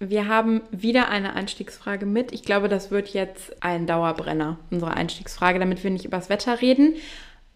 [0.00, 2.32] Wir haben wieder eine Einstiegsfrage mit.
[2.32, 6.94] Ich glaube, das wird jetzt ein Dauerbrenner, unsere Einstiegsfrage, damit wir nicht übers Wetter reden.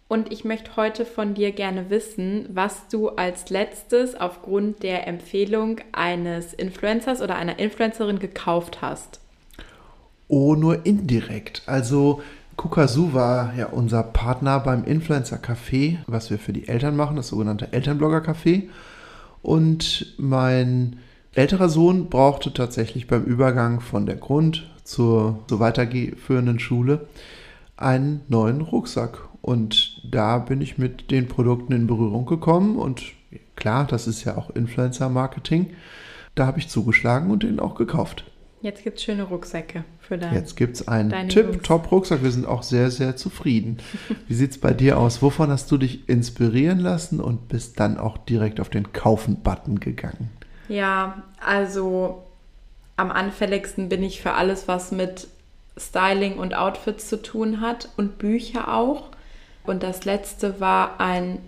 [0.08, 5.80] Und ich möchte heute von dir gerne wissen, was du als letztes aufgrund der Empfehlung
[5.92, 9.20] eines Influencers oder einer Influencerin gekauft hast.
[10.26, 11.62] Oh, nur indirekt.
[11.66, 12.22] Also
[12.56, 17.28] Kukasu war ja unser Partner beim Influencer Café, was wir für die Eltern machen, das
[17.28, 18.64] sogenannte Elternblogger Café.
[19.42, 20.98] Und mein
[21.34, 27.06] älterer Sohn brauchte tatsächlich beim Übergang von der Grund zur, zur weiterführenden Schule
[27.76, 29.28] einen neuen Rucksack.
[29.40, 33.02] Und da bin ich mit den Produkten in Berührung gekommen und
[33.56, 35.70] klar, das ist ja auch Influencer-Marketing.
[36.34, 38.24] Da habe ich zugeschlagen und den auch gekauft.
[38.62, 42.22] Jetzt gibt es schöne Rucksäcke für dein, Jetzt gibt es einen Tip-Top-Rucksack.
[42.22, 43.78] Wir sind auch sehr, sehr zufrieden.
[44.28, 45.20] Wie sieht es bei dir aus?
[45.20, 50.30] Wovon hast du dich inspirieren lassen und bist dann auch direkt auf den Kaufen-Button gegangen?
[50.68, 52.22] Ja, also
[52.96, 55.28] am anfälligsten bin ich für alles, was mit
[55.76, 59.08] Styling und Outfits zu tun hat und Bücher auch.
[59.64, 61.38] Und das letzte war ein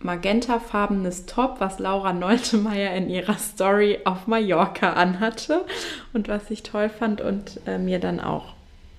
[0.00, 5.64] magentafarbenes Top, was Laura Neutemeyer in ihrer Story auf Mallorca anhatte
[6.12, 8.54] und was ich toll fand und äh, mir dann auch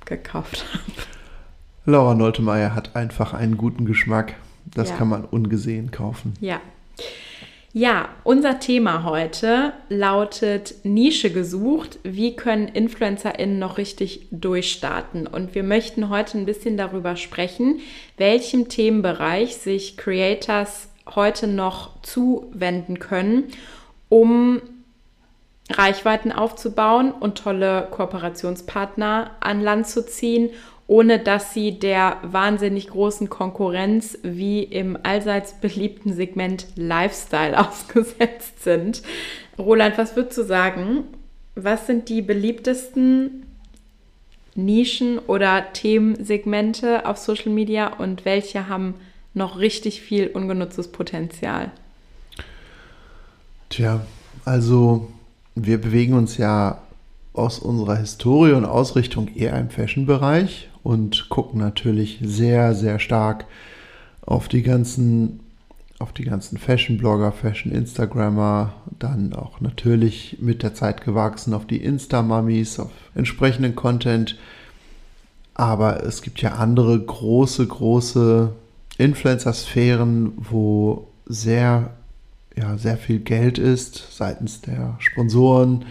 [0.06, 1.08] gekauft habe.
[1.86, 4.36] Laura Neutemeyer hat einfach einen guten Geschmack.
[4.66, 4.95] Das ja.
[4.95, 6.34] kann man ungesehen kaufen.
[6.42, 6.59] Ja.
[7.78, 12.00] Ja, unser Thema heute lautet Nische gesucht.
[12.04, 15.28] Wie können InfluencerInnen noch richtig durchstarten?
[15.28, 17.81] Und wir möchten heute ein bisschen darüber sprechen,
[18.16, 23.44] welchem Themenbereich sich Creators heute noch zuwenden können,
[24.07, 24.62] um
[25.69, 30.50] Reichweiten aufzubauen und tolle Kooperationspartner an Land zu ziehen
[30.88, 39.01] ohne dass sie der wahnsinnig großen Konkurrenz wie im allseits beliebten Segment Lifestyle ausgesetzt sind.
[39.57, 41.06] Roland, was würdest du sagen?
[41.56, 43.45] Was sind die beliebtesten
[44.56, 48.95] Nischen oder Themensegmente auf Social Media und welche haben
[49.34, 51.72] noch richtig viel ungenutztes Potenzial?
[53.69, 54.01] Tja,
[54.45, 55.12] also
[55.56, 56.81] wir bewegen uns ja
[57.34, 63.46] aus unserer Historie und Ausrichtung eher im Fashion-Bereich und gucken natürlich sehr, sehr stark
[64.22, 65.40] auf die ganzen,
[65.97, 72.79] auf die ganzen Fashion-Blogger, Fashion-Instagrammer, dann auch natürlich mit der Zeit gewachsen auf die Insta-Mummies,
[72.79, 74.38] auf entsprechenden Content.
[75.56, 78.53] Aber es gibt ja andere große, große
[79.00, 81.95] Influencer-Sphären, wo sehr,
[82.56, 85.85] ja, sehr viel Geld ist seitens der Sponsoren,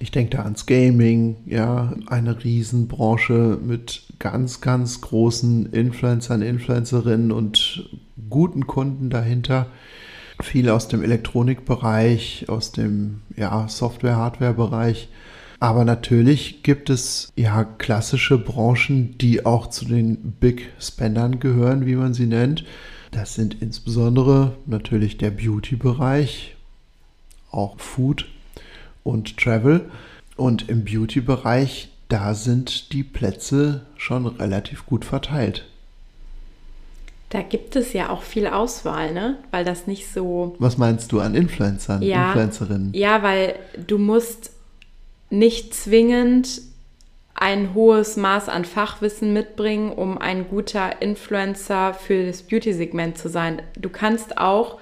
[0.00, 7.90] ich denke da ans Gaming, ja, eine Riesenbranche mit ganz, ganz großen Influencern, Influencerinnen und
[8.28, 9.66] guten Kunden dahinter.
[10.40, 15.08] Viele aus dem Elektronikbereich, aus dem ja, Software-Hardware-Bereich.
[15.60, 21.96] Aber natürlich gibt es ja klassische Branchen, die auch zu den Big Spendern gehören, wie
[21.96, 22.64] man sie nennt.
[23.10, 26.56] Das sind insbesondere natürlich der Beauty-Bereich,
[27.50, 28.26] auch Food
[29.04, 29.90] und Travel.
[30.36, 35.66] Und im Beauty-Bereich, da sind die Plätze schon relativ gut verteilt.
[37.30, 39.36] Da gibt es ja auch viel Auswahl, ne?
[39.50, 40.56] Weil das nicht so.
[40.58, 42.94] Was meinst du an Influencern, ja, Influencerinnen?
[42.94, 44.50] Ja, weil du musst
[45.28, 46.62] nicht zwingend
[47.34, 53.62] ein hohes Maß an Fachwissen mitbringen, um ein guter Influencer für das Beauty-Segment zu sein.
[53.76, 54.78] Du kannst auch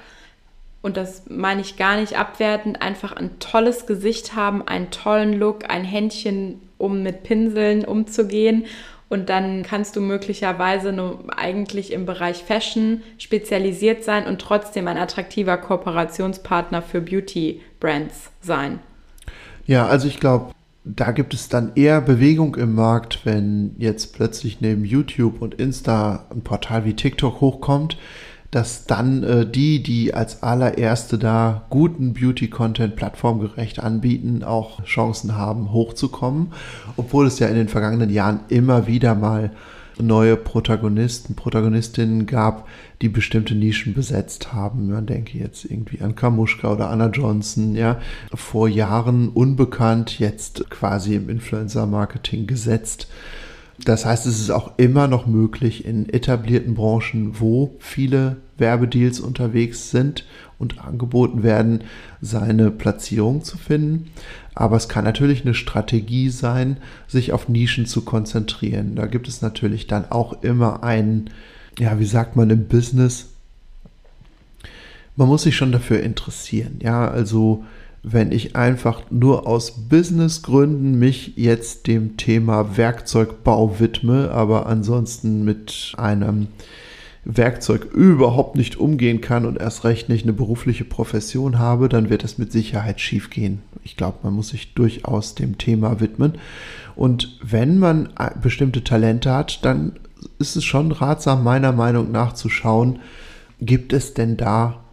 [0.87, 5.69] und das meine ich gar nicht abwertend, einfach ein tolles Gesicht haben, einen tollen Look,
[5.69, 8.67] ein Händchen, um mit Pinseln umzugehen.
[9.09, 14.97] Und dann kannst du möglicherweise nur eigentlich im Bereich Fashion spezialisiert sein und trotzdem ein
[14.97, 18.79] attraktiver Kooperationspartner für Beauty-Brands sein.
[19.67, 20.53] Ja, also ich glaube,
[20.85, 26.27] da gibt es dann eher Bewegung im Markt, wenn jetzt plötzlich neben YouTube und Insta
[26.31, 27.99] ein Portal wie TikTok hochkommt
[28.51, 35.73] dass dann äh, die, die als allererste da guten Beauty-Content plattformgerecht anbieten, auch Chancen haben,
[35.73, 36.53] hochzukommen.
[36.97, 39.51] Obwohl es ja in den vergangenen Jahren immer wieder mal
[39.99, 42.69] neue Protagonisten, Protagonistinnen gab,
[43.03, 44.91] die bestimmte Nischen besetzt haben.
[44.91, 47.99] Man denke jetzt irgendwie an Kamuschka oder Anna Johnson, ja.
[48.35, 53.09] Vor Jahren unbekannt, jetzt quasi im Influencer-Marketing gesetzt.
[53.85, 59.91] Das heißt, es ist auch immer noch möglich in etablierten Branchen, wo viele Werbedeals unterwegs
[59.91, 60.25] sind
[60.59, 61.85] und angeboten werden,
[62.21, 64.11] seine Platzierung zu finden.
[64.55, 68.97] Aber es kann natürlich eine Strategie sein, sich auf Nischen zu konzentrieren.
[68.97, 71.29] Da gibt es natürlich dann auch immer einen,
[71.79, 73.27] ja, wie sagt man im Business?
[75.17, 76.79] Man muss sich schon dafür interessieren.
[76.83, 77.65] Ja, also
[78.09, 85.93] wenn ich einfach nur aus Businessgründen mich jetzt dem Thema Werkzeugbau widme, aber ansonsten mit
[85.97, 86.47] einem
[87.25, 92.23] Werkzeug überhaupt nicht umgehen kann und erst recht nicht eine berufliche Profession habe, dann wird
[92.23, 93.63] es mit Sicherheit schief gehen.
[93.83, 96.35] Ich glaube, man muss sich durchaus dem Thema widmen.
[96.95, 98.11] Und wenn man
[98.41, 99.95] bestimmte Talente hat, dann
[100.39, 103.01] ist es schon ratsam, meiner Meinung nach zu schauen,
[103.61, 104.85] gibt es denn da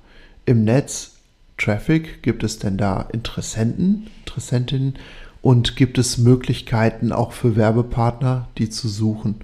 [0.47, 1.12] im Netz
[1.57, 2.23] Traffic?
[2.23, 4.95] Gibt es denn da Interessenten, Interessentinnen?
[5.41, 9.41] Und gibt es Möglichkeiten auch für Werbepartner, die zu suchen?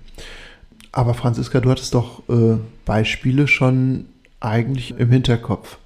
[0.92, 4.06] Aber Franziska, du hattest doch äh, Beispiele schon
[4.40, 5.78] eigentlich im Hinterkopf.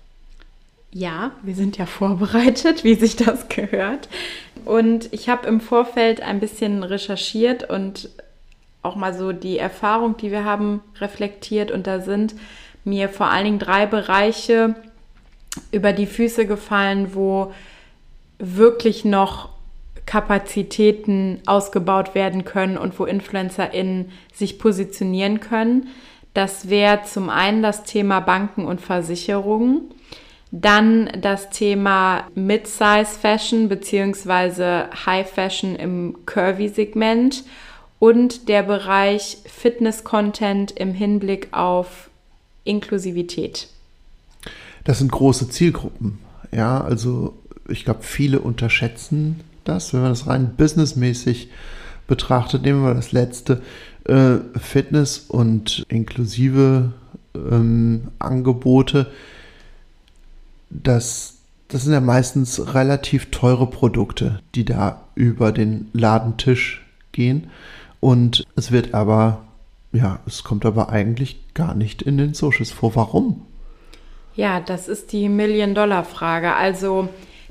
[0.92, 4.08] Ja, wir sind ja vorbereitet, wie sich das gehört.
[4.66, 8.10] Und ich habe im Vorfeld ein bisschen recherchiert und
[8.84, 11.72] auch mal so die Erfahrung, die wir haben, reflektiert.
[11.72, 12.36] Und da sind
[12.84, 14.76] mir vor allen Dingen drei Bereiche
[15.72, 17.54] über die Füße gefallen, wo
[18.40, 19.50] wirklich noch
[20.06, 25.88] Kapazitäten ausgebaut werden können und wo InfluencerInnen sich positionieren können.
[26.34, 29.82] Das wäre zum einen das Thema Banken und Versicherungen,
[30.52, 34.86] dann das Thema Mid-Size Fashion bzw.
[35.06, 37.44] High Fashion im Curvy-Segment
[38.00, 42.10] und der Bereich Fitness-Content im Hinblick auf
[42.66, 43.68] Inklusivität.
[44.84, 46.20] Das sind große Zielgruppen.
[46.52, 47.38] Ja, also
[47.68, 51.50] ich glaube, viele unterschätzen das, wenn man das rein businessmäßig
[52.08, 52.64] betrachtet.
[52.64, 53.62] Nehmen wir das letzte.
[54.06, 56.92] Äh, Fitness und inklusive
[57.36, 59.08] ähm, Angebote.
[60.70, 61.36] Das,
[61.70, 67.48] das sind ja meistens relativ teure Produkte, die da über den Ladentisch gehen.
[68.02, 69.46] Und es wird aber,
[69.94, 72.96] ja, es kommt aber eigentlich gar nicht in den Socials vor.
[72.96, 73.46] Warum?
[74.36, 76.56] Ja, das ist die Million-Dollar-Frage.
[76.56, 77.10] Also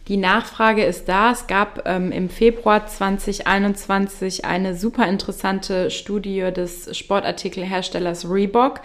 [0.08, 1.30] die Nachfrage ist da.
[1.30, 8.80] Es gab ähm, im Februar 2021 eine super interessante Studie des Sportartikelherstellers Reebok,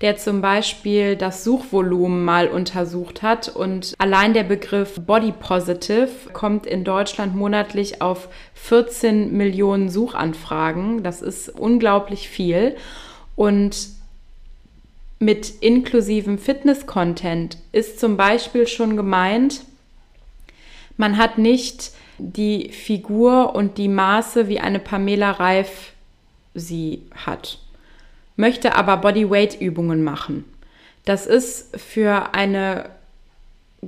[0.00, 3.50] der zum Beispiel das Suchvolumen mal untersucht hat.
[3.50, 11.02] Und allein der Begriff Body Positive kommt in Deutschland monatlich auf 14 Millionen Suchanfragen.
[11.02, 12.76] Das ist unglaublich viel.
[13.36, 14.01] Und
[15.22, 19.62] mit inklusivem Fitness-Content ist zum Beispiel schon gemeint,
[20.96, 25.92] man hat nicht die Figur und die Maße, wie eine Pamela Reif
[26.54, 27.60] sie hat,
[28.34, 30.44] möchte aber Bodyweight-Übungen machen.
[31.04, 32.90] Das ist für eine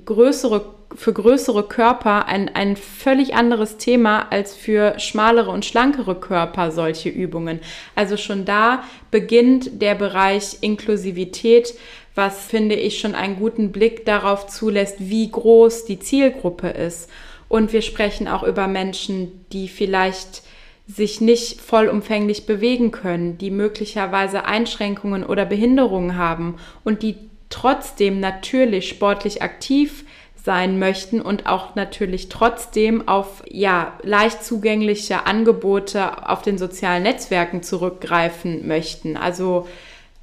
[0.04, 6.70] größere für größere Körper ein, ein völlig anderes Thema als für schmalere und schlankere Körper
[6.70, 7.61] solche Übungen.
[7.94, 11.75] Also schon da beginnt der Bereich Inklusivität,
[12.14, 17.11] was finde ich schon einen guten Blick darauf zulässt, wie groß die Zielgruppe ist.
[17.49, 20.43] Und wir sprechen auch über Menschen, die vielleicht
[20.87, 27.17] sich nicht vollumfänglich bewegen können, die möglicherweise Einschränkungen oder Behinderungen haben und die
[27.48, 30.04] trotzdem natürlich sportlich aktiv
[30.44, 37.63] sein möchten und auch natürlich trotzdem auf ja leicht zugängliche Angebote auf den sozialen Netzwerken
[37.63, 39.17] zurückgreifen möchten.
[39.17, 39.67] Also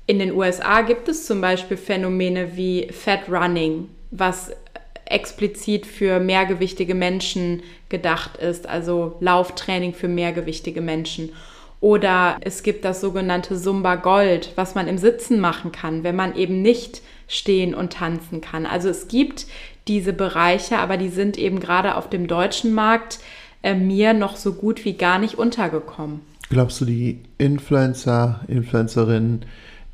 [0.06, 4.52] in den USA gibt es zum Beispiel Phänomene wie Fat Running, was
[5.06, 11.32] explizit für mehrgewichtige Menschen gedacht ist, also Lauftraining für mehrgewichtige Menschen.
[11.80, 16.36] Oder es gibt das sogenannte Zumba Gold, was man im Sitzen machen kann, wenn man
[16.36, 18.66] eben nicht stehen und tanzen kann.
[18.66, 19.48] Also es gibt
[19.88, 23.20] diese Bereiche, aber die sind eben gerade auf dem deutschen Markt
[23.64, 26.22] äh, mir noch so gut wie gar nicht untergekommen.
[26.50, 29.46] Glaubst du, die Influencer, Influencerinnen,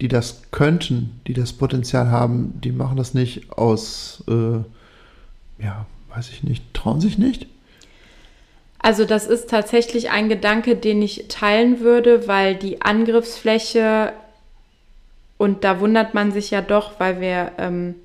[0.02, 6.30] die das könnten, die das Potenzial haben, die machen das nicht aus, äh, ja, weiß
[6.30, 7.48] ich nicht, trauen sich nicht?
[8.80, 14.14] Also das ist tatsächlich ein Gedanke, den ich teilen würde, weil die Angriffsfläche,
[15.38, 17.96] und da wundert man sich ja doch, weil wir ähm,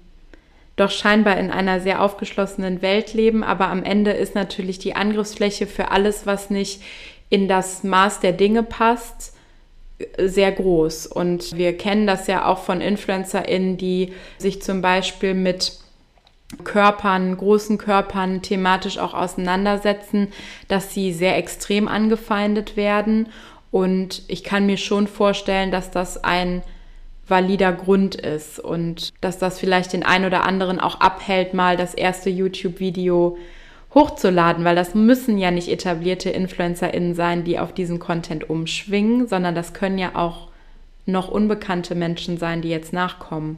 [0.83, 3.43] doch scheinbar in einer sehr aufgeschlossenen Welt leben.
[3.43, 6.83] Aber am Ende ist natürlich die Angriffsfläche für alles, was nicht
[7.31, 9.35] in das Maß der Dinge passt,
[10.19, 11.07] sehr groß.
[11.07, 15.79] Und wir kennen das ja auch von InfluencerInnen, die sich zum Beispiel mit
[16.65, 20.29] Körpern, großen Körpern thematisch auch auseinandersetzen,
[20.69, 23.29] dass sie sehr extrem angefeindet werden
[23.73, 26.63] Und ich kann mir schon vorstellen, dass das ein
[27.33, 31.95] valider Grund ist und dass das vielleicht den einen oder anderen auch abhält, mal das
[31.95, 33.39] erste YouTube-Video
[33.95, 39.55] hochzuladen, weil das müssen ja nicht etablierte InfluencerInnen sein, die auf diesen Content umschwingen, sondern
[39.55, 40.49] das können ja auch
[41.07, 43.57] noch unbekannte Menschen sein, die jetzt nachkommen.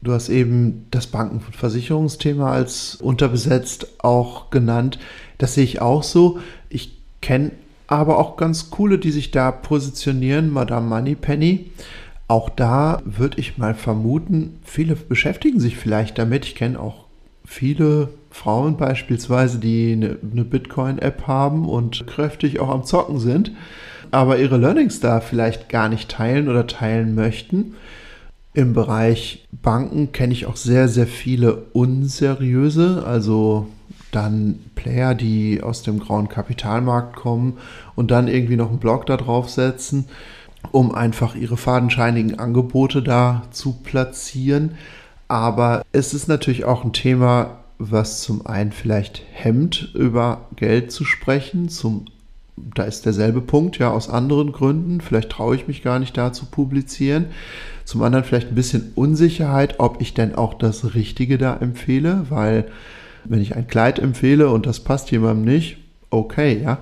[0.00, 4.98] Du hast eben das Banken- und Versicherungsthema als unterbesetzt auch genannt.
[5.38, 6.40] Das sehe ich auch so.
[6.70, 7.52] Ich kenne
[7.86, 10.50] aber auch ganz coole, die sich da positionieren.
[10.50, 11.70] Madame Moneypenny.
[12.26, 16.46] Auch da würde ich mal vermuten, viele beschäftigen sich vielleicht damit.
[16.46, 17.04] Ich kenne auch
[17.44, 23.52] viele Frauen beispielsweise, die eine, eine Bitcoin-App haben und kräftig auch am Zocken sind,
[24.10, 27.74] aber ihre Learnings da vielleicht gar nicht teilen oder teilen möchten.
[28.54, 33.66] Im Bereich Banken kenne ich auch sehr, sehr viele unseriöse, also
[34.12, 37.58] dann Player, die aus dem grauen Kapitalmarkt kommen
[37.96, 40.06] und dann irgendwie noch einen Blog da drauf setzen,
[40.72, 44.76] um einfach ihre fadenscheinigen Angebote da zu platzieren.
[45.28, 51.04] Aber es ist natürlich auch ein Thema, was zum einen vielleicht hemmt, über Geld zu
[51.04, 51.68] sprechen.
[51.68, 52.06] Zum,
[52.56, 55.00] da ist derselbe Punkt, ja, aus anderen Gründen.
[55.00, 57.26] Vielleicht traue ich mich gar nicht da zu publizieren.
[57.84, 62.66] Zum anderen vielleicht ein bisschen Unsicherheit, ob ich denn auch das Richtige da empfehle, weil
[63.24, 65.78] wenn ich ein Kleid empfehle und das passt jemandem nicht,
[66.10, 66.78] okay, ja.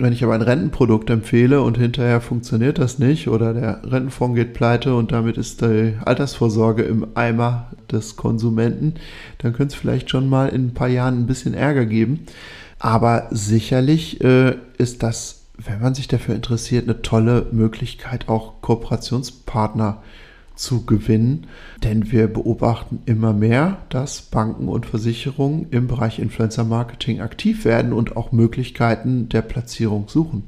[0.00, 4.54] Wenn ich aber ein Rentenprodukt empfehle und hinterher funktioniert das nicht oder der Rentenfonds geht
[4.54, 8.94] pleite und damit ist die Altersvorsorge im Eimer des Konsumenten,
[9.38, 12.20] dann könnte es vielleicht schon mal in ein paar Jahren ein bisschen Ärger geben.
[12.78, 19.98] Aber sicherlich äh, ist das, wenn man sich dafür interessiert, eine tolle Möglichkeit, auch Kooperationspartner
[20.00, 20.29] zu
[20.60, 21.46] zu gewinnen,
[21.82, 27.92] denn wir beobachten immer mehr, dass Banken und Versicherungen im Bereich Influencer Marketing aktiv werden
[27.92, 30.44] und auch Möglichkeiten der Platzierung suchen.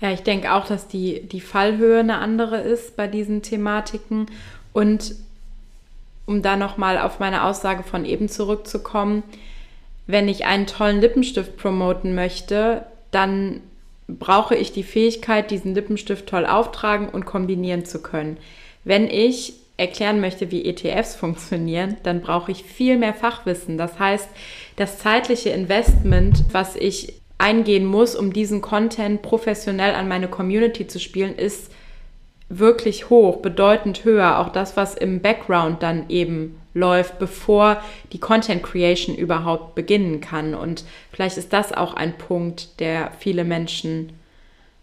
[0.00, 4.26] Ja, ich denke auch, dass die, die Fallhöhe eine andere ist bei diesen Thematiken.
[4.72, 5.14] Und
[6.26, 9.22] um da nochmal auf meine Aussage von eben zurückzukommen,
[10.06, 13.60] wenn ich einen tollen Lippenstift promoten möchte, dann
[14.08, 18.36] brauche ich die Fähigkeit, diesen Lippenstift toll auftragen und kombinieren zu können.
[18.84, 23.78] Wenn ich erklären möchte, wie ETFs funktionieren, dann brauche ich viel mehr Fachwissen.
[23.78, 24.28] Das heißt,
[24.76, 31.00] das zeitliche Investment, was ich eingehen muss, um diesen Content professionell an meine Community zu
[31.00, 31.72] spielen, ist
[32.48, 34.38] wirklich hoch, bedeutend höher.
[34.38, 40.54] Auch das, was im Background dann eben läuft, bevor die Content Creation überhaupt beginnen kann.
[40.54, 44.12] Und vielleicht ist das auch ein Punkt, der viele Menschen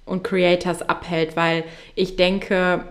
[0.05, 1.63] und Creators abhält, weil
[1.95, 2.83] ich denke,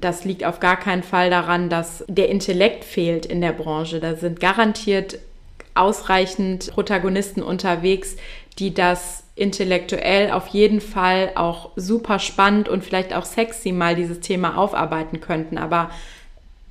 [0.00, 4.00] das liegt auf gar keinen Fall daran, dass der Intellekt fehlt in der Branche.
[4.00, 5.18] Da sind garantiert
[5.74, 8.16] ausreichend Protagonisten unterwegs,
[8.58, 14.20] die das intellektuell auf jeden Fall auch super spannend und vielleicht auch sexy mal dieses
[14.20, 15.58] Thema aufarbeiten könnten.
[15.58, 15.90] Aber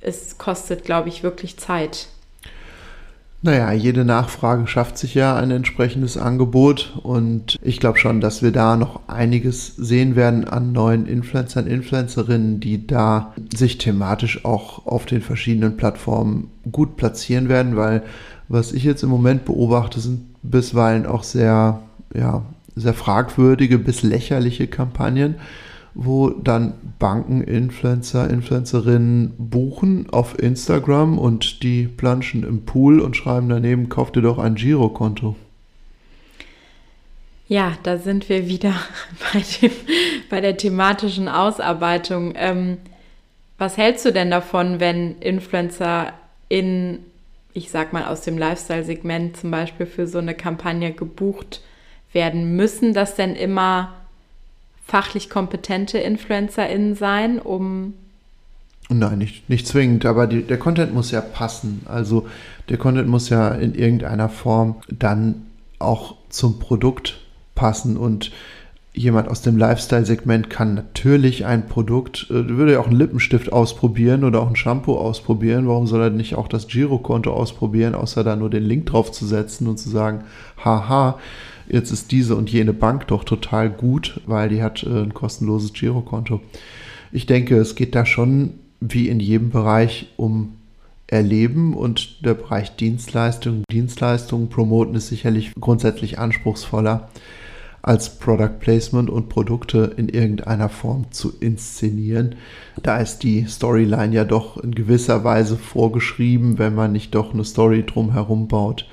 [0.00, 2.08] es kostet, glaube ich, wirklich Zeit.
[3.44, 8.52] Naja, jede Nachfrage schafft sich ja ein entsprechendes Angebot und ich glaube schon, dass wir
[8.52, 15.04] da noch einiges sehen werden an neuen Influencern, Influencerinnen, die da sich thematisch auch auf
[15.04, 18.04] den verschiedenen Plattformen gut platzieren werden, weil
[18.48, 21.82] was ich jetzt im Moment beobachte, sind bisweilen auch sehr,
[22.14, 22.46] ja,
[22.76, 25.34] sehr fragwürdige bis lächerliche Kampagnen
[25.94, 33.48] wo dann Banken Influencer, Influencerinnen buchen auf Instagram und die planschen im Pool und schreiben
[33.48, 35.36] daneben, kauf dir doch ein Girokonto.
[37.46, 38.74] Ja, da sind wir wieder
[39.32, 39.70] bei, dem,
[40.30, 42.32] bei der thematischen Ausarbeitung.
[42.36, 42.78] Ähm,
[43.56, 46.12] was hältst du denn davon, wenn Influencer
[46.48, 46.98] in,
[47.52, 51.60] ich sag mal, aus dem Lifestyle-Segment zum Beispiel für so eine Kampagne gebucht
[52.12, 52.56] werden?
[52.56, 53.92] Müssen das denn immer
[54.84, 57.94] fachlich kompetente InfluencerInnen sein, um.
[58.90, 61.82] Nein, nicht, nicht zwingend, aber die, der Content muss ja passen.
[61.86, 62.26] Also
[62.68, 65.46] der Content muss ja in irgendeiner Form dann
[65.78, 67.20] auch zum Produkt
[67.54, 68.30] passen und
[68.92, 74.22] jemand aus dem Lifestyle-Segment kann natürlich ein Produkt, äh, würde ja auch einen Lippenstift ausprobieren
[74.22, 75.66] oder auch ein Shampoo ausprobieren.
[75.66, 79.26] Warum soll er nicht auch das Girokonto ausprobieren, außer da nur den Link drauf zu
[79.26, 80.24] setzen und zu sagen,
[80.64, 81.18] haha,
[81.68, 85.72] jetzt ist diese und jene Bank doch total gut, weil die hat äh, ein kostenloses
[85.72, 86.40] Girokonto.
[87.12, 90.54] Ich denke, es geht da schon wie in jedem Bereich um
[91.06, 93.64] Erleben und der Bereich Dienstleistungen.
[93.70, 97.08] Dienstleistungen promoten ist sicherlich grundsätzlich anspruchsvoller
[97.82, 102.36] als Product Placement und Produkte in irgendeiner Form zu inszenieren.
[102.82, 107.44] Da ist die Storyline ja doch in gewisser Weise vorgeschrieben, wenn man nicht doch eine
[107.44, 108.88] Story drumherum baut.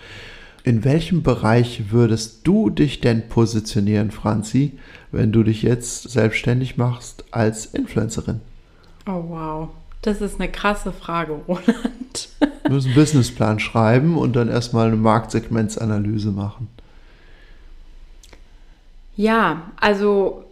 [0.64, 4.78] In welchem Bereich würdest du dich denn positionieren, Franzi,
[5.12, 8.42] wenn du dich jetzt selbstständig machst als Influencerin?
[9.08, 9.70] Oh wow,
[10.04, 12.30] das ist eine krasse Frage, Roland.
[12.64, 16.68] Du musst einen Businessplan schreiben und dann erstmal eine Marktsegmentsanalyse machen.
[19.16, 20.46] Ja, also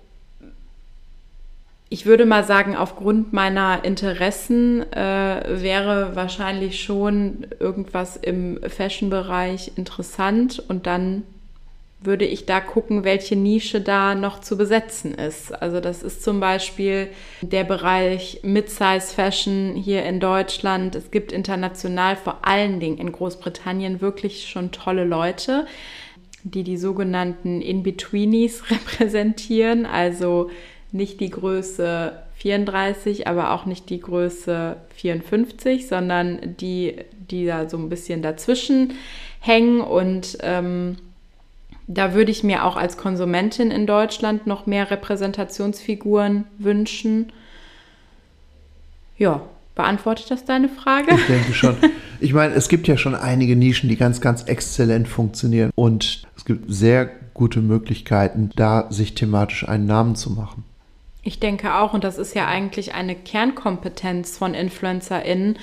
[1.90, 10.64] ich würde mal sagen, aufgrund meiner Interessen äh, wäre wahrscheinlich schon irgendwas im Fashion-Bereich interessant
[10.68, 11.24] und dann
[12.02, 15.52] würde ich da gucken, welche Nische da noch zu besetzen ist.
[15.52, 17.10] Also das ist zum Beispiel
[17.42, 20.96] der Bereich Mid-Size Fashion hier in Deutschland.
[20.96, 25.68] Es gibt international, vor allen Dingen in Großbritannien, wirklich schon tolle Leute,
[26.44, 29.86] die die sogenannten In-Betweenies repräsentieren.
[29.86, 30.50] Also
[30.92, 36.96] nicht die Größe 34, aber auch nicht die Größe 54, sondern die,
[37.30, 38.94] die da so ein bisschen dazwischen
[39.40, 39.82] hängen.
[39.82, 40.98] Und ähm,
[41.88, 47.32] da würde ich mir auch als Konsumentin in Deutschland noch mehr Repräsentationsfiguren wünschen.
[49.18, 49.42] Ja,
[49.76, 51.16] beantwortet das deine Frage?
[51.16, 51.76] Ich denke schon.
[52.22, 55.72] Ich meine, es gibt ja schon einige Nischen, die ganz, ganz exzellent funktionieren.
[55.76, 60.66] Und es gibt sehr gute Möglichkeiten, da sich thematisch einen Namen zu machen.
[61.22, 65.58] Ich denke auch, und das ist ja eigentlich eine Kernkompetenz von InfluencerInnen,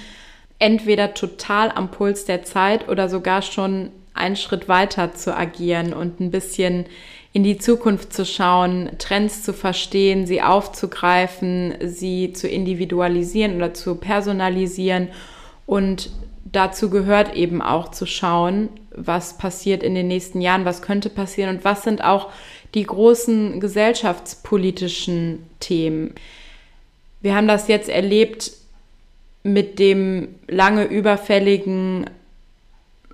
[0.58, 6.20] entweder total am Puls der Zeit oder sogar schon einen Schritt weiter zu agieren und
[6.20, 6.86] ein bisschen
[7.32, 13.96] in die Zukunft zu schauen, Trends zu verstehen, sie aufzugreifen, sie zu individualisieren oder zu
[13.96, 15.08] personalisieren.
[15.66, 16.10] Und
[16.44, 21.56] dazu gehört eben auch zu schauen, was passiert in den nächsten Jahren, was könnte passieren
[21.56, 22.30] und was sind auch
[22.76, 26.14] die großen gesellschaftspolitischen Themen.
[27.22, 28.52] Wir haben das jetzt erlebt
[29.42, 32.10] mit dem lange überfälligen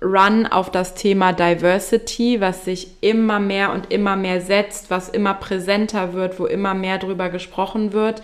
[0.01, 5.33] Run auf das Thema Diversity, was sich immer mehr und immer mehr setzt, was immer
[5.33, 8.21] präsenter wird, wo immer mehr drüber gesprochen wird.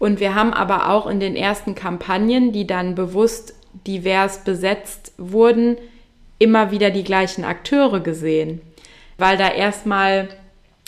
[0.00, 3.54] Und wir haben aber auch in den ersten Kampagnen, die dann bewusst
[3.86, 5.76] divers besetzt wurden,
[6.40, 8.60] immer wieder die gleichen Akteure gesehen,
[9.16, 10.28] weil da erstmal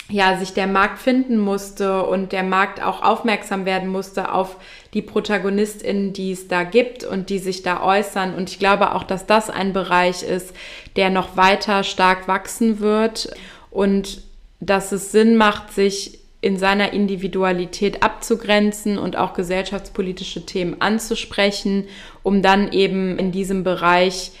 [0.09, 4.57] ja, sich der Markt finden musste und der Markt auch aufmerksam werden musste auf
[4.93, 8.35] die ProtagonistInnen, die es da gibt und die sich da äußern.
[8.35, 10.53] Und ich glaube auch, dass das ein Bereich ist,
[10.95, 13.29] der noch weiter stark wachsen wird
[13.71, 14.21] und
[14.59, 21.87] dass es Sinn macht, sich in seiner Individualität abzugrenzen und auch gesellschaftspolitische Themen anzusprechen,
[22.21, 24.31] um dann eben in diesem Bereich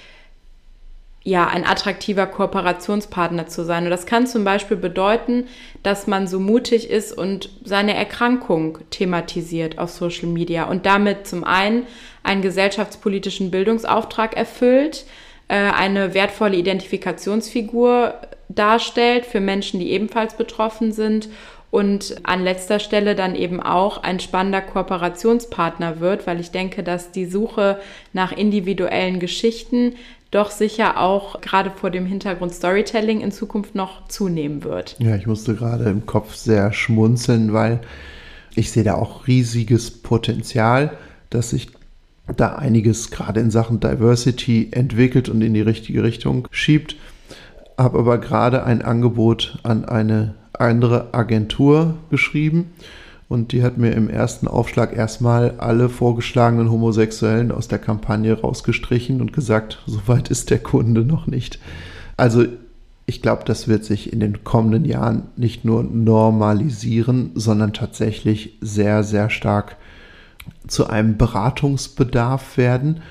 [1.27, 3.85] ja, ein attraktiver Kooperationspartner zu sein.
[3.85, 5.47] Und das kann zum Beispiel bedeuten,
[5.81, 11.43] dass man so mutig ist und seine Erkrankung thematisiert auf Social Media und damit zum
[11.43, 11.87] einen
[12.21, 15.05] einen gesellschaftspolitischen Bildungsauftrag erfüllt,
[15.47, 18.13] äh, eine wertvolle Identifikationsfigur
[18.49, 21.29] darstellt für Menschen, die ebenfalls betroffen sind
[21.71, 27.11] und an letzter Stelle dann eben auch ein spannender Kooperationspartner wird, weil ich denke, dass
[27.11, 27.79] die Suche
[28.13, 29.95] nach individuellen Geschichten
[30.35, 34.95] doch sicher auch gerade vor dem Hintergrund Storytelling in Zukunft noch zunehmen wird.
[34.99, 37.81] Ja, ich musste gerade im Kopf sehr schmunzeln, weil
[38.55, 40.97] ich sehe da auch riesiges Potenzial,
[41.29, 41.69] dass sich
[42.35, 46.95] da einiges gerade in Sachen Diversity entwickelt und in die richtige Richtung schiebt.
[47.77, 52.71] Habe aber gerade ein Angebot an eine andere Agentur geschrieben
[53.27, 59.19] und die hat mir im ersten Aufschlag erstmal alle vorgeschlagenen Homosexuellen aus der Kampagne rausgestrichen
[59.21, 61.59] und gesagt, so weit ist der Kunde noch nicht.
[62.17, 62.45] Also
[63.07, 69.03] ich glaube, das wird sich in den kommenden Jahren nicht nur normalisieren, sondern tatsächlich sehr,
[69.03, 69.77] sehr stark
[70.67, 73.01] zu einem Beratungsbedarf werden.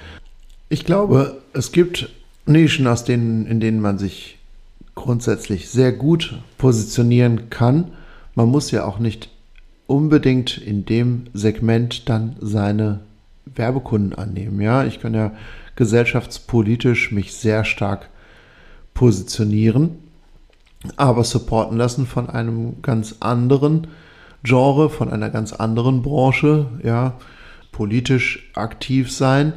[0.69, 2.09] Ich glaube, es gibt
[2.47, 4.39] Nischen, aus denen, in denen man sich
[4.95, 7.93] grundsätzlich sehr gut positionieren kann.
[8.35, 9.31] Man muss ja auch nicht
[9.87, 13.01] unbedingt in dem Segment dann seine
[13.47, 14.61] Werbekunden annehmen.
[14.61, 15.33] Ja, ich kann ja
[15.77, 18.09] gesellschaftspolitisch mich sehr stark
[18.95, 19.99] positionieren,
[20.97, 23.89] aber supporten lassen von einem ganz anderen
[24.43, 27.19] Genre, von einer ganz anderen Branche, ja,
[27.73, 29.55] politisch aktiv sein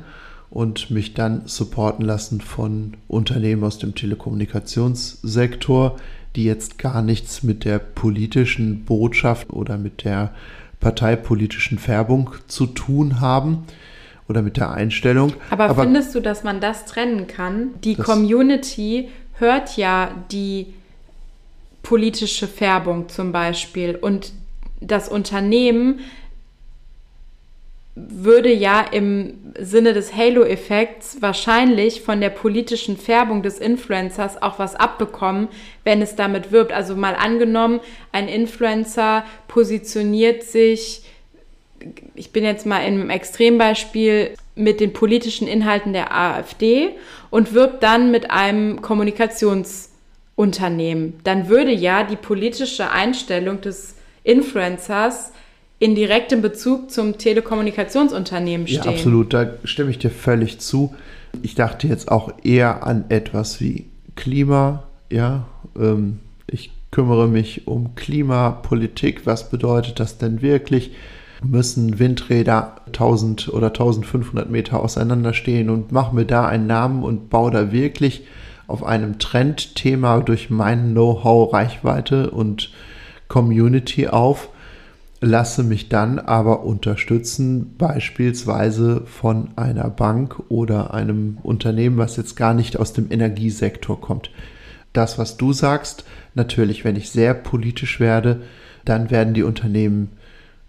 [0.50, 5.98] und mich dann supporten lassen von Unternehmen aus dem Telekommunikationssektor,
[6.38, 10.34] die jetzt gar nichts mit der politischen Botschaft oder mit der
[10.80, 13.66] parteipolitischen Färbung zu tun haben
[14.30, 15.34] oder mit der Einstellung.
[15.50, 17.72] Aber, Aber findest du, dass man das trennen kann?
[17.84, 20.68] Die Community hört ja die
[21.82, 24.32] politische Färbung zum Beispiel und
[24.80, 26.02] das Unternehmen
[28.00, 34.76] würde ja im Sinne des Halo-Effekts wahrscheinlich von der politischen Färbung des Influencers auch was
[34.76, 35.48] abbekommen,
[35.84, 36.72] wenn es damit wirbt.
[36.72, 37.80] Also mal angenommen,
[38.12, 41.02] ein Influencer positioniert sich,
[42.14, 46.96] ich bin jetzt mal einem Extrembeispiel, mit den politischen Inhalten der AfD
[47.30, 51.20] und wirbt dann mit einem Kommunikationsunternehmen.
[51.24, 55.32] Dann würde ja die politische Einstellung des Influencers
[55.80, 58.84] in direktem Bezug zum Telekommunikationsunternehmen stehen.
[58.84, 60.96] Ja, absolut, da stimme ich dir völlig zu.
[61.44, 63.86] Ich dachte jetzt auch eher an etwas wie
[64.16, 65.46] Klima, ja.
[65.78, 69.26] Ähm, ich kümmere mich um Klimapolitik.
[69.26, 70.92] Was bedeutet das denn wirklich?
[71.44, 77.30] Müssen Windräder 1000 oder 1500 Meter auseinander stehen und mache mir da einen Namen und
[77.30, 78.24] baue da wirklich
[78.66, 82.72] auf einem Trendthema durch mein Know-how, Reichweite und
[83.28, 84.50] Community auf?
[85.20, 92.54] Lasse mich dann aber unterstützen, beispielsweise von einer Bank oder einem Unternehmen, was jetzt gar
[92.54, 94.32] nicht aus dem Energiesektor kommt.
[94.94, 98.42] Das, was du sagst, natürlich, wenn ich sehr politisch werde,
[98.86, 100.12] dann werden die Unternehmen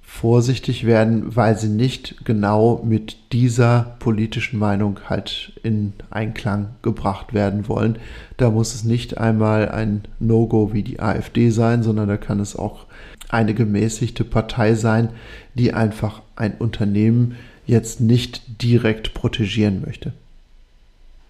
[0.00, 7.68] vorsichtig werden, weil sie nicht genau mit dieser politischen Meinung halt in Einklang gebracht werden
[7.68, 7.98] wollen.
[8.38, 12.56] Da muss es nicht einmal ein No-Go wie die AfD sein, sondern da kann es
[12.56, 12.86] auch
[13.28, 15.10] eine gemäßigte Partei sein,
[15.54, 17.36] die einfach ein Unternehmen
[17.66, 20.12] jetzt nicht direkt protegieren möchte.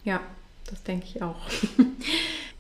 [0.05, 0.21] Ja,
[0.71, 1.37] das denke ich auch.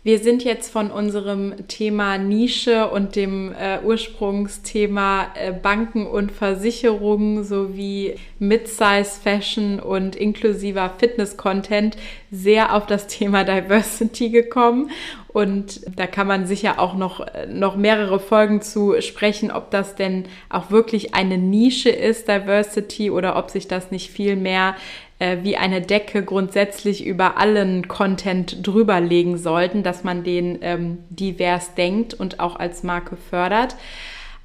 [0.04, 7.44] Wir sind jetzt von unserem Thema Nische und dem äh, Ursprungsthema äh, Banken und Versicherungen
[7.44, 11.98] sowie Mid-Size Fashion und inklusiver Fitness-Content
[12.30, 14.90] sehr auf das Thema Diversity gekommen.
[15.38, 20.24] Und da kann man sicher auch noch, noch mehrere Folgen zu sprechen, ob das denn
[20.48, 24.74] auch wirklich eine Nische ist, Diversity, oder ob sich das nicht viel mehr
[25.20, 31.72] äh, wie eine Decke grundsätzlich über allen Content drüberlegen sollten, dass man den ähm, divers
[31.76, 33.76] denkt und auch als Marke fördert.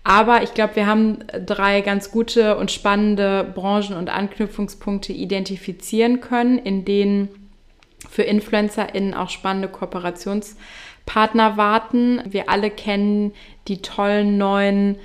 [0.03, 6.59] Aber ich glaube, wir haben drei ganz gute und spannende Branchen und Anknüpfungspunkte identifizieren können,
[6.59, 7.42] in denen
[8.13, 12.21] für InfluencerInnen auch spannende Kooperationspartner warten.
[12.29, 13.33] Wir alle kennen
[13.67, 14.97] die tollen neuen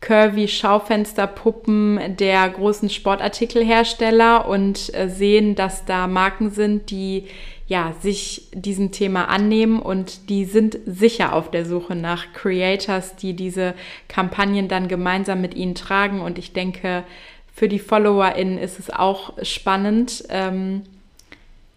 [0.00, 7.28] curvy Schaufensterpuppen der großen Sportartikelhersteller und äh, sehen, dass da Marken sind, die
[7.68, 13.34] ja, sich diesem Thema annehmen und die sind sicher auf der Suche nach Creators, die
[13.34, 13.74] diese
[14.08, 16.20] Kampagnen dann gemeinsam mit ihnen tragen.
[16.20, 17.04] Und ich denke,
[17.52, 20.24] für die FollowerInnen ist es auch spannend.
[20.28, 20.82] Ähm,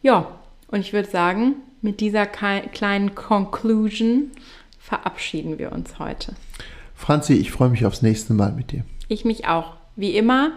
[0.03, 0.38] ja,
[0.71, 4.31] und ich würde sagen, mit dieser kleinen Conclusion
[4.79, 6.35] verabschieden wir uns heute.
[6.95, 8.83] Franzi, ich freue mich aufs nächste Mal mit dir.
[9.07, 9.77] Ich mich auch.
[9.95, 10.51] Wie immer,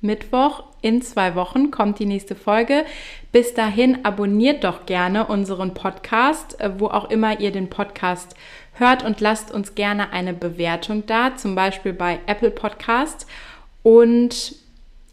[0.00, 2.84] Mittwoch in zwei Wochen kommt die nächste Folge.
[3.32, 8.36] Bis dahin abonniert doch gerne unseren Podcast, äh, wo auch immer ihr den Podcast
[8.74, 13.26] hört und lasst uns gerne eine Bewertung da, zum Beispiel bei Apple Podcast.
[13.82, 14.54] Und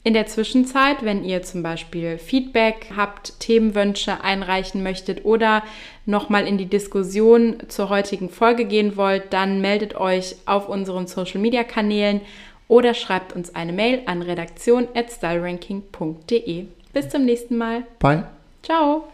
[0.05, 5.63] in der Zwischenzeit, wenn ihr zum Beispiel Feedback habt, Themenwünsche einreichen möchtet oder
[6.05, 11.41] nochmal in die Diskussion zur heutigen Folge gehen wollt, dann meldet euch auf unseren Social
[11.41, 12.21] Media Kanälen
[12.67, 16.65] oder schreibt uns eine Mail an redaktion.styleranking.de.
[16.93, 17.81] Bis zum nächsten Mal.
[17.97, 18.25] Bye.
[18.61, 19.05] Ciao.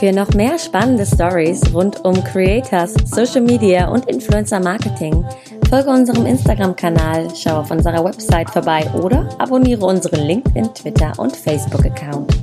[0.00, 5.24] Für noch mehr spannende Stories rund um Creators, Social Media und Influencer Marketing
[5.72, 12.41] Folge unserem Instagram-Kanal, schau auf unserer Website vorbei oder abonniere unseren LinkedIn, Twitter und Facebook-Account.